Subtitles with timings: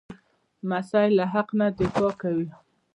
[0.63, 2.47] لمسی له حق نه دفاع کوي.